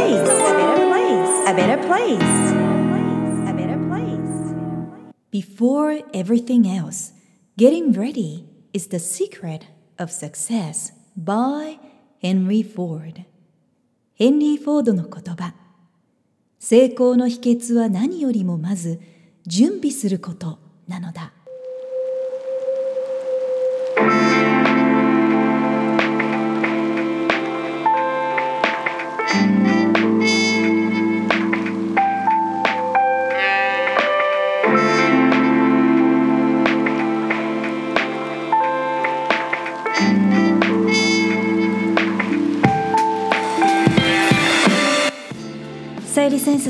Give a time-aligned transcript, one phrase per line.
[0.00, 0.28] place.
[0.28, 1.46] A better place.
[1.46, 2.32] A better place.
[3.48, 4.54] A better place.
[5.30, 7.12] Before everything else,
[7.56, 9.66] getting ready is the secret
[9.98, 11.78] of success by
[12.22, 13.24] Henry Ford.
[14.14, 15.54] ヘンリー・フォードの言葉。
[16.58, 19.00] 成功の秘訣は何よりもまず
[19.46, 21.32] 準備することなのだ。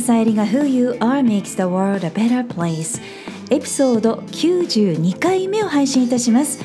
[0.01, 3.03] Society が Who You Are Makes the World a Better Place
[3.51, 6.59] エピソード92回目を配信いたします。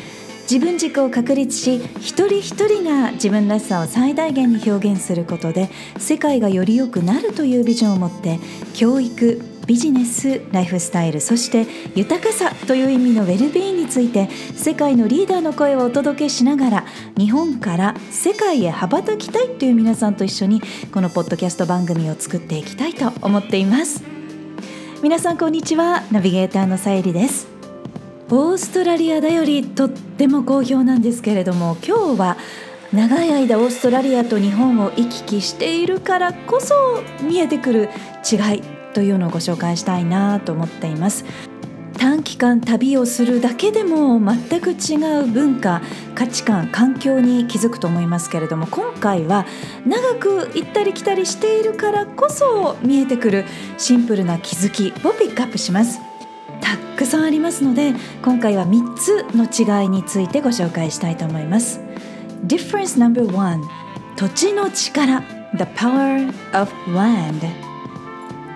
[0.49, 8.39] 自分軸を確立し一人一人が自分らしさを最大限に表現することで世界がより良くなるというビジョンを持って
[8.75, 16.85] 教育ビジネスライフスタイルそして豊かさという意味のウェルビーンについて世界のリーダーの声をお届けしながら
[17.17, 20.61] 日本から世界へ羽ばたきたいという皆さんと一緒に
[20.93, 24.03] このポッドキャスト番組を作っていきたいと思っています。
[25.01, 26.03] 皆さんこんにちは。
[26.11, 27.47] ナビゲーターのさゆりです。
[28.29, 32.37] オーストラリアだよりとっても好評なんですけれども今日は
[32.91, 36.73] 長い間オーストラリアと日本を行き来しているからこそ
[37.21, 37.89] 見えてくる
[38.31, 38.74] 違い。
[38.95, 41.25] というのをご紹介したいなと思っています。
[41.97, 45.81] 短期間旅をするだけでも全く違う文化
[46.13, 49.45] 価値観環境に気づくと思いますけれども今回は
[49.85, 53.45] 長く行ったり来たりしているからこそ見えてくる
[53.77, 55.99] シンプルな気づきをピックアップします。
[56.61, 57.93] たくさんありますので
[58.23, 61.79] 今回は3つの違いについてご紹介したいと思います。
[62.45, 63.61] Difference No.1
[64.15, 65.23] 土地の力。
[65.57, 67.74] The Power of Land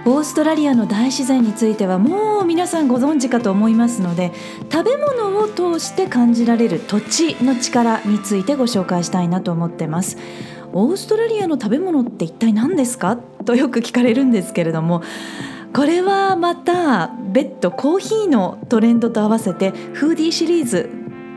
[0.05, 4.31] オーストラリアの大自然についてはもう皆さんご存知かと思いますので
[4.71, 10.17] 食べ物を通して感じられる土地の力についてご紹介したいなと思ってます
[10.73, 13.17] オーストラリアの食べ物って一体何ですか？
[13.45, 15.03] とよく聞かれるんですけれども
[15.73, 20.89] これはまた別途コーヒーのトレンドと合わせてフーディーシリーズ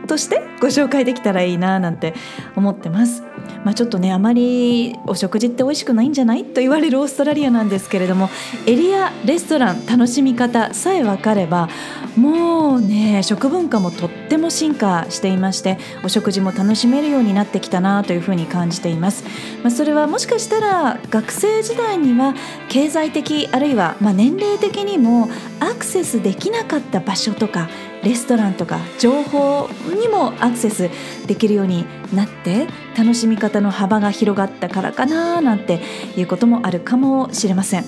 [0.07, 2.13] としてご紹介できたらいいななんて
[2.55, 3.23] 思ってます。
[3.63, 8.29] まあ、ちょっとねあまりお食事って美味しくないんじゃないと言われるオーストラリアなんですけれども
[8.65, 11.69] エリアレストラン楽しみ方さえ分かれば
[12.17, 19.23] もうね食文化もとっても進化していましてお食事も楽しめるようになってきたなというふうに感じています、
[19.63, 22.33] まあ、それはもしかしたら学生時代には
[22.69, 27.69] 経済的あるいはま年齢的にもアクセスできなかった場所とか
[28.03, 30.89] レストランとか情報にもアクセス
[31.25, 35.81] できるようになって楽しみ方の幅が広がったからかななんて
[36.15, 37.85] いうこともあるかもしれません。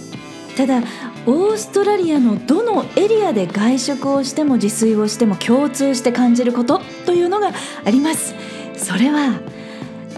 [0.57, 0.81] ただ
[1.25, 7.51] オーストラリアのどのエリアで外食をしても自炊をしても共通して感じることというのが
[7.83, 8.35] あります。
[8.77, 9.39] それは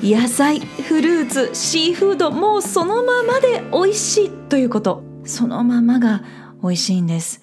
[0.02, 5.04] 野菜フルーツシーフードもうそのままで美味しいということ。
[5.24, 6.24] そのままが
[6.64, 7.42] 美味しいんです。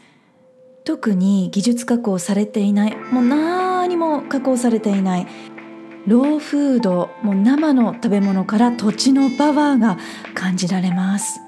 [0.84, 5.26] 特に技術加工されていないもう何も加工されていない。
[6.06, 9.98] ローフードもう生の食べ物から土地のパワーが
[10.34, 11.40] 感じられます。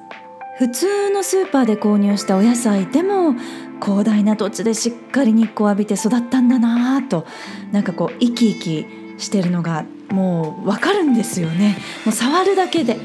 [0.58, 3.34] 普通のスーパーで購入したお野菜でも
[3.82, 7.26] 広大な土地でしっかり日光浴びて育ったんだなぁと
[7.72, 11.76] なんかこう生き生きしてるのがもうわかるんですよね。
[12.06, 12.96] もう触るだけで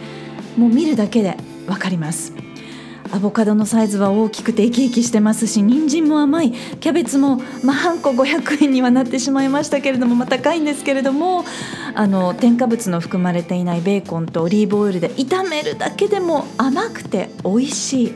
[0.57, 1.35] もう見るだけで
[1.67, 2.33] わかります。
[3.11, 11.43] アボカドのサイズは大きくて生き生きしてますし人参も甘いキャベツも、まあ、半個500円にはなってしまいましたけれども、まあ、高いんですけれども
[11.93, 18.13] あの添加物の含まれていないベーコンとオリーブオイルで炒めるだけでも甘くて美味しい。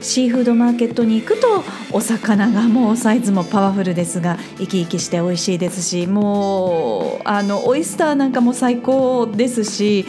[0.00, 1.62] シーフードマーケットに行くと
[1.92, 10.06] お魚がもうサイズもパワフルですが生き生きして美味しいですしもうあのオイスターなんかも最高ですし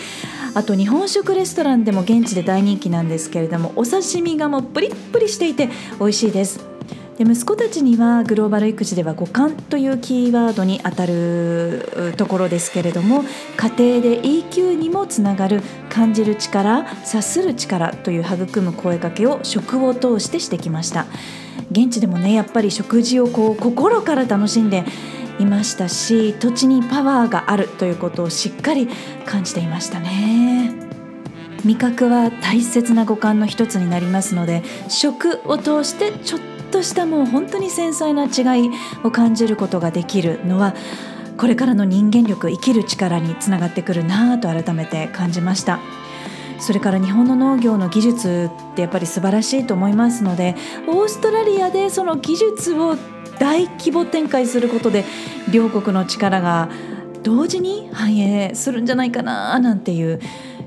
[0.54, 5.70] あと日本食レストランでも現地で大人気なんですけれどもお刺身がもうプリップリしていて
[6.00, 6.72] 美味しいです。
[7.18, 13.24] で息子たちにはグローバル育児では五感というキーワードにあたるところですけれども
[13.58, 21.06] 家庭で EQ にもつながる感じる力察する力という育む声かけを食を通してしてきました。
[21.70, 24.84] 現地でもねやっぱり食事をこう心から楽しんで
[25.42, 28.88] いましたし土地にパワーがあるということをしっかり
[29.26, 30.74] 感じていましたね。
[31.64, 36.42] 味覚は大切な五感の一つになりますので食を通してちょっ
[36.72, 38.70] としたもう本当に繊細な違い
[39.04, 40.74] を感じることができるのは
[41.38, 45.80] これからの人間力生きる力につながってくるなぁと改めて感じました。
[46.60, 50.56] それから日本の農業の技術ってやっぱり素晴らしいと思いますので
[50.88, 52.96] オーストラリアでその技術を
[53.42, 55.04] 大規模展開することで
[55.52, 56.70] 両国の力が
[57.24, 60.20] 同時に反映するんじゃないかななんていう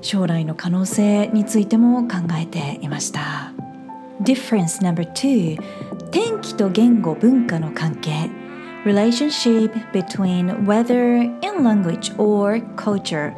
[0.03, 3.53] 将来の可能性についても考えていました。
[4.23, 8.29] DifferenceNumber2 天気と言語文化の関係。
[8.85, 13.33] Relationship between weather and language or culture.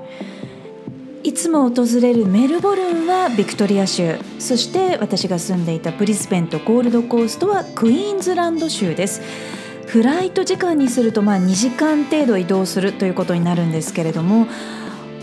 [1.26, 9.23] いつも訪れるメルボルンはビクトリア州そして私が住んでいたブリスベンとゴールドコーストはクイーンズランド州です
[9.88, 14.46] フライト時間にするとまあ2時間程度移動するということになるんですけれども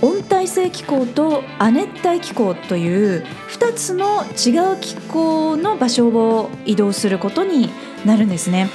[0.02, 7.70] 温帯性気候と亜熱帯気候という2つの違う気候の場所を移動することに
[8.06, 8.70] なるんですね。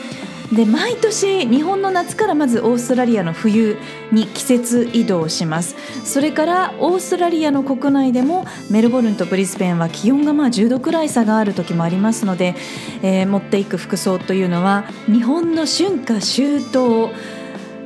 [0.52, 3.76] で毎年日本の夏からまずオーストラリアの冬
[4.12, 5.76] に季節移動します。
[6.04, 12.54] それからオーストラリアの国内でもメルボルンとブリスベンは気温がまあ10度くらい差がある時もありますので、
[13.02, 17.10] えー、持っていく服装というのは日本の春夏秋冬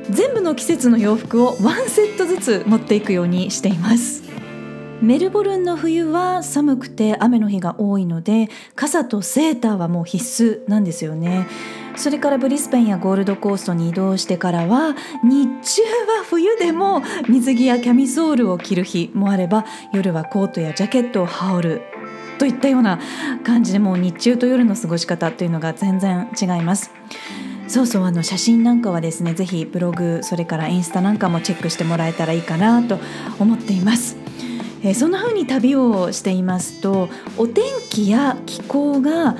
[0.09, 4.22] 全部の季節の洋服をワンセットずつ持っていくようにしています。
[5.03, 11.45] メルボルンの冬は寒くて雨の日が多いので傘とセーターはもう必須なんですよね
[11.97, 21.81] それからブリスベンやゴールドコーストに移動してからは日中は冬でも水着やキャミソールを着る日もあれば夜はコートやジャケットを羽織る
[22.39, 22.97] といったような
[23.43, 26.91] 感じでもう日中と夜の過ごし方というのが全然違います。
[27.67, 32.99] そうそうあの写真なんかはですねぜひブログそれからインスタなんかもチェックしてもらえたらいいかなと
[33.39, 34.22] 思っています。
[34.83, 39.35] えー、そんな風に旅をしていますとお天気や気候が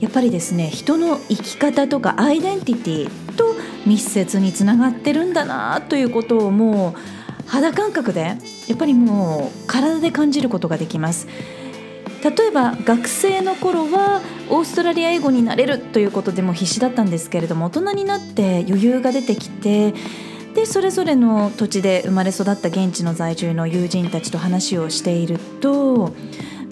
[0.00, 3.54] やっぱりですね人の生き方とかアイデンティティと
[3.86, 11.28] 密接につながってるんだなということをもう肌感覚でやっぱりもう体で感じることができます。
[12.24, 14.20] 例えば学生の頃は
[14.50, 19.94] オーストラリア英語になれるということでも必死だったんですけれども大人になって余裕が出てきて
[20.56, 26.14] でそれぞれの土地で生まれ育った現地の在住の友人たちと話をしていると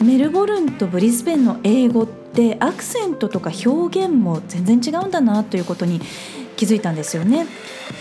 [0.03, 6.01] メルボルンとブリスベンの英語ってアクセントとか表現も全然違うんだなということに
[6.57, 7.47] 気づいたんですよね。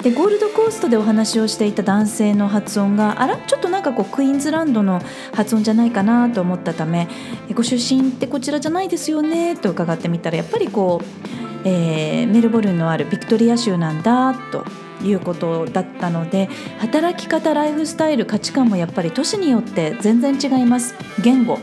[0.04, 5.02] でゴールドコーストでお話をしていた男性の発音があらちょっとなんかこうクイーンズランドの
[5.34, 7.10] 発音じゃないかなと思ったため
[7.54, 14.66] ご出身ってこちらじゃないですよねと伺ってみたらやっぱりこう、えー、メルボルンのあるビクトリア州なんだと
[15.04, 21.60] いうことだったので働き方ライフスタイル価値観もやっぱり都市によって全然違います言語、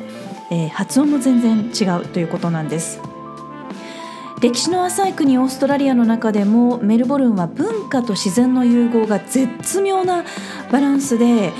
[0.51, 3.01] えー、発音も全然違うということなんです。
[4.41, 10.25] 歴史の浅い国オーストラリアの中でもメルボルンは文化と自然の融合が絶妙な
[10.73, 11.53] バランスで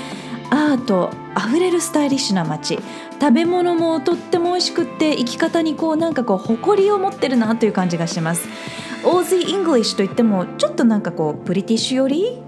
[0.49, 2.79] アートあふれるスタイリッシュな街
[3.21, 8.47] 食べ物もとっても美味しくって生き方にこうなんかこう誇りを持ってるなという感じがします
[9.03, 12.41] オージー・イングリッシュといってもちょっとなんかこうブリティッシュより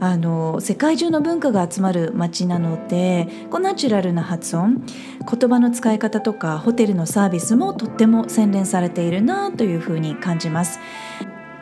[0.00, 10.80] あの世界中の文化が集まる街なのでこうナチュラルな発音言葉の使い方とかホテルのサービスもとっても洗練されているなというふうに感じます。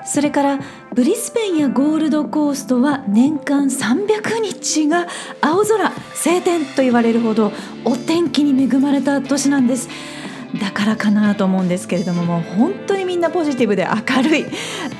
[0.04, 0.58] それから
[0.94, 5.06] ブリスベンやゴールドコーストは年間300日が
[5.42, 7.52] 青空晴天と言われるほど
[7.84, 9.90] お天気に恵まれた都市なんです。
[10.56, 14.46] だからかなと思うんですけれどももう本当にみんなポジティブで明るい。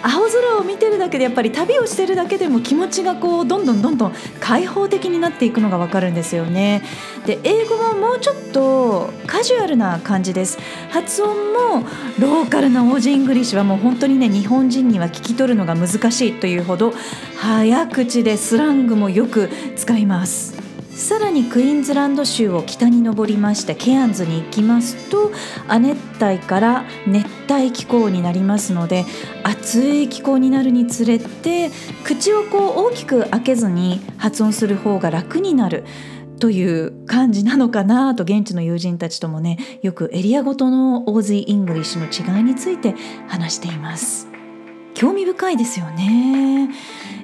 [0.02, 6.82] 青空を見てるだけでやっぱり旅をしてるだけでも気持ちがこうどんどんどんどん開放的になっていくのがわかるんですよね。
[7.26, 10.58] で英語ももうちょっとカジュアルな感じです。
[10.90, 11.86] 発音も
[12.18, 16.92] ローカルなオージーイングリッシュはもう本当にね日本人には聞き取るのが難しいというほど
[17.36, 20.67] 早口でスラングもよく使います。
[20.98, 25.30] さらにクイーンズランド州を北に登りましてケアンズに行きますと
[25.68, 29.04] 亜熱帯から熱帯気候になりますので
[29.44, 31.70] 暑い気候になるにつれて
[32.02, 35.84] 口をこう大きく開けずに発音する方が楽になる
[36.40, 42.96] という感じなのかなと現地の友人たちともねよくエリアごとのオージー・イングリッシュの違いについて
[43.28, 44.27] 話しています。
[44.98, 46.68] 興味深いですよね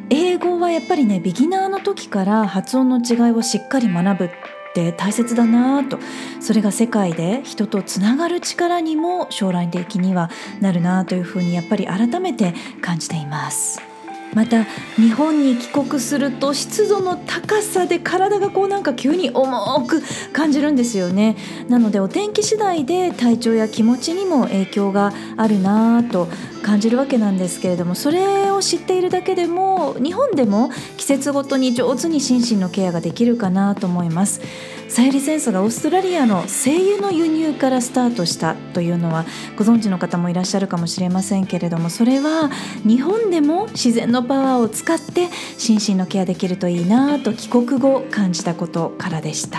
[0.09, 4.31] 英語はやっぱりねビギナーの時から発音の違いをしっかり学ぶっ
[4.75, 5.99] て大切だなと
[6.41, 13.94] それが世界で人とつながる力にも将来的にはなるなというふうにやっぱり改めて感じています。
[14.35, 14.65] また
[14.97, 21.37] 日本に帰国すると湿度の高さで体がこうなんか急に重く感じるんですよね。
[21.69, 26.29] なのでお天気次第で体調や気持ちにも影響があるなと
[26.63, 34.41] 感じるわけなんですけれどもそれを知っているだけでも日本でも季節ごとに上手に心身のケアができるかなと思います。
[34.89, 39.25] さゆり戦争がオーストラリアの精油の輸入からスタートしたというのは
[39.57, 42.51] ご存知の方もいらっしゃるかもしれませんけれどもそれは
[42.87, 49.59] 日本でも自然のパワーを使って心身のケアできるといいなと帰国後感じたことからでした。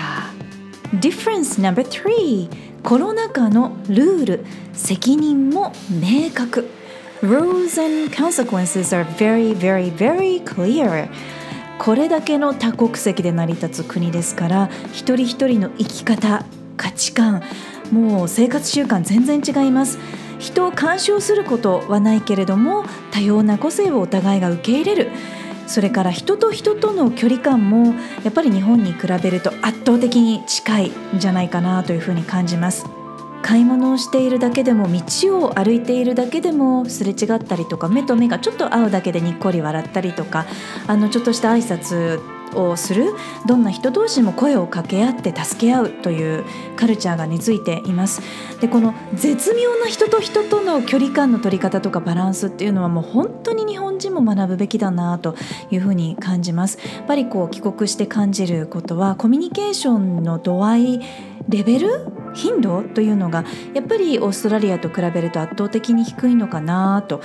[0.94, 6.70] Difference No.3 コロナ禍のルール責任も明確。
[7.22, 11.10] Rules and consequences are very very very clear.
[11.80, 16.46] これだけの多国籍で成り立つ国ですから一人一人の生き方
[16.78, 17.44] 価値観
[17.92, 20.00] もう生活習慣全然違います。
[20.40, 25.12] 人を干渉することはないけれども多様な個性をお互いが受け入れる。
[25.68, 32.86] それから人と人との距離感もやっぱり日本に比べると圧倒的に近いんじゃないかなというふうに感じます。
[33.46, 40.48] 買い物をしているだけでも道を歩いているだけでもすれ違ったりとか目と目がちょっと合うだけでにっこり笑ったりとか
[40.88, 42.20] あのちょっとした挨拶
[42.60, 43.14] をする
[43.48, 46.44] どんな人同士も声を掛け合って助け合うという
[46.76, 48.24] カルチャーが根付いています。
[48.62, 55.36] でこの絶妙な人と人との距離感の取り方とかバランスっていうのはもう本当に日本人も学ぶべきだなと
[55.70, 56.80] いうふうに感じます。
[56.96, 61.00] やっぱりこう帰国して感じることはコミュニケーションの度合い
[61.48, 67.22] レベル頻度というのがやっぱりオーストラリアと比べると圧倒的に低いのかなと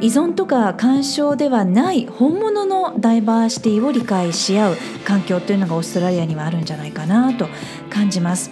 [0.00, 7.48] 依存とか干渉ではない本物のダイバーシティを理解し合う環境というのがオーストラリアにはあるんじゃないかなと
[7.90, 8.50] 感じます。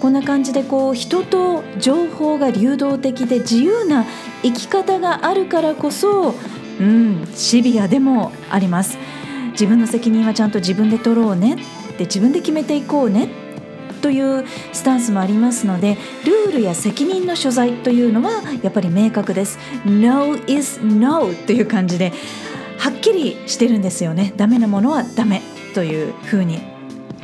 [0.00, 4.06] こんな感じでこう人と情報が流動的で自由な
[4.42, 6.34] 生き方があるからこそ、
[6.80, 8.96] うん、シビアでもあります。
[9.52, 11.56] 自分の責任はちゃんと自分で取ろうねっ
[11.98, 13.28] て自分で決めていこうね
[14.00, 19.58] というスタンスもありますのでルールや責任の所在というのはやっぱり明確です。
[19.84, 22.12] No is no という感じで
[22.78, 24.32] はっきりしてるんですよね。
[24.36, 25.42] ダメなものはダメ
[25.74, 26.60] というふうに。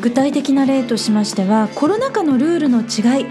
[0.01, 3.27] 具体的な例としましてはコロナ禍のルールの違い。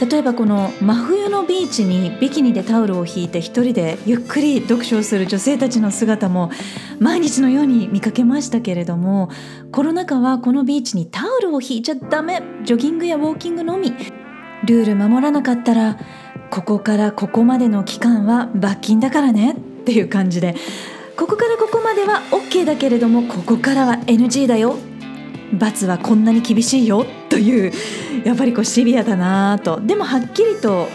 [0.00, 6.50] 例えばこの真冬のビーチにビキニでタオルを引いて一人でゆっくり読書をする女性たちの姿も
[6.98, 9.28] 毎日のように見かけましたけれども
[9.72, 13.92] コロナ禍はこのビーチにタオルを引いちゃダメジョギングやウォーキングのみ。
[14.64, 15.98] ルール守らなかったら
[16.50, 20.54] ここからここまでの期間は罰金だからねっていう感じで。
[21.16, 24.78] ここからここまでは OK だけれどもここからは NG だよ
[25.52, 27.72] 罰はこんなに厳しいよという
[28.24, 29.80] やっぱりこうシビアだなと。
[29.80, 30.88] でもはっきりと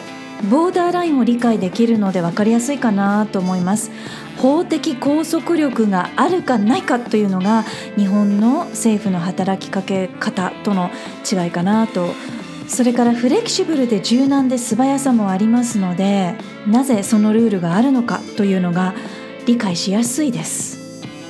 [0.50, 3.92] ボーダーラインを理解できるので分かりやすいかなと思います。
[4.38, 7.64] 法的拘束力があるかないかというのが
[7.98, 10.90] 日本の政府の働きかけ方との
[11.30, 12.10] 違いかなと。
[12.68, 16.34] それからフレキシブルで柔軟で素早さもありますので
[16.68, 18.96] なぜそのルールがあるのかというのが
[19.46, 20.80] 理解しやすいです。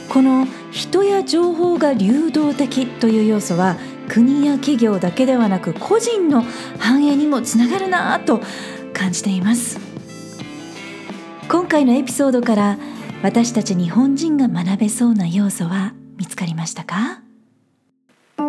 [0.09, 3.77] この人や情報が流動的という要素は
[4.09, 6.43] 国や企業だけではなく個人の
[6.77, 8.41] 繁栄にもつながるなと
[8.93, 9.79] 感じています。
[11.47, 12.77] 今回のエピソードから
[13.23, 17.21] 私たち日本人が学べそうな要素は見つかりましたか？
[18.35, 18.43] さ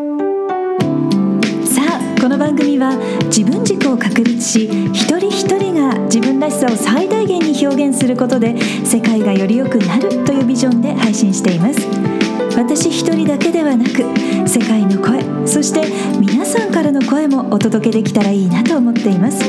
[1.86, 12.15] あこの番組は自分軸を確立し一人一人が自分らしさを最大限に表現することで世界がより良くなるというビジョンで配信しています。
[12.56, 14.02] 私一人だけではなく
[14.48, 15.82] 世界の声そして
[16.18, 19.44] 皆さんからの声もお届けできたらいいなと思っています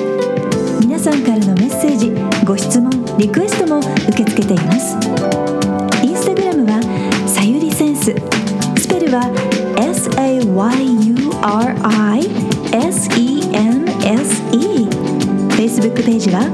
[0.82, 2.12] 皆さんからのメッセージ
[2.46, 4.98] ご質問リクエストも受け付けています
[6.04, 6.82] インスタグラムは
[7.28, 8.14] さゆりセンス
[8.78, 9.22] スペルは
[9.78, 10.68] SAYURISENSE
[15.58, 16.50] Facebook ページは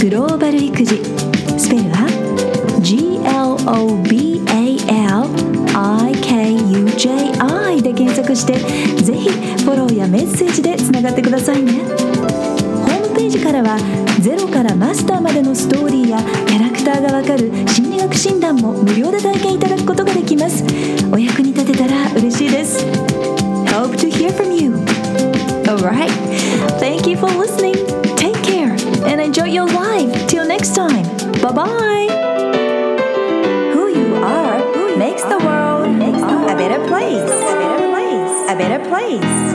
[0.00, 1.02] グローバル育児
[1.58, 2.06] スペルは
[2.82, 3.20] G.
[3.24, 3.56] L.
[3.66, 4.02] O.
[4.02, 4.33] B.
[6.94, 8.54] JI で検索して
[9.02, 11.72] ぜひフォローやメッセージでつながってくださいね。
[11.72, 13.76] ホームページからは
[14.20, 20.64] ゼロからマスターまでのストーリーやキャラクターがわかる心理学診断も無料で体験いただくことができます。
[21.12, 21.63] お役に立
[38.88, 39.53] place